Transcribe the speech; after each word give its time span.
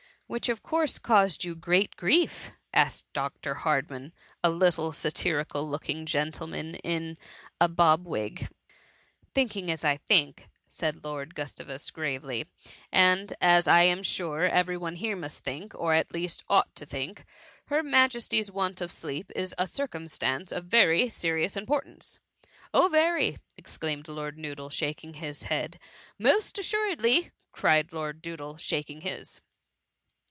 ''"Which, 0.31 0.47
of 0.47 0.63
course, 0.63 0.97
caused 0.97 1.43
you 1.43 1.55
great 1.57 1.97
grief?" 1.97 2.51
asked 2.73 3.11
Dr. 3.11 3.53
Hardman, 3.53 4.13
a 4.41 4.49
little, 4.49 4.93
satirical 4.93 5.67
looking 5.67 6.05
gentleman 6.05 6.75
in 6.75 7.17
^ 7.61 7.75
bob 7.75 8.07
wig. 8.07 8.43
180 8.43 8.45
THB 8.45 8.47
MUMMYt 8.47 9.29
<^ 9.29 9.33
Thinking 9.33 9.71
as 9.71 9.83
I 9.83 9.97
think,^ 9.97 10.45
said 10.69 11.03
Lord 11.03 11.35
Gustavus 11.35 11.91
gravely, 11.91 12.45
^^and 12.93 13.33
as 13.41 13.67
I 13.67 13.83
am 13.83 14.03
sure 14.03 14.45
every 14.45 14.77
one 14.77 14.95
here 14.95 15.17
must 15.17 15.43
think) 15.43 15.75
or 15.75 15.93
at 15.93 16.13
least 16.13 16.45
ought 16.47 16.73
to 16.77 16.85
think, 16.85 17.25
her 17.65 17.83
Ma 17.83 18.07
jesty^s 18.07 18.49
want 18.49 18.79
of 18.79 18.89
sleep 18.89 19.33
is 19.35 19.53
a 19.57 19.67
circumstance 19.67 20.53
of 20.53 20.63
very 20.63 21.09
serious 21.09 21.57
importance.*"" 21.57 22.21
Oh! 22.73 22.87
very 22.87 23.35
!*" 22.87 23.35
exclaimed 23.57 24.07
Lord 24.07 24.37
Noodle, 24.37 24.69
shaking 24.69 25.15
his 25.15 25.43
head, 25.43 25.77
^^ 25.83 25.85
Most 26.17 26.57
assuredly 26.57 27.23
P 27.23 27.31
cried 27.51 27.91
Lord 27.91 28.21
Doodle, 28.21 28.55
shaking 28.55 29.01
his. 29.01 29.41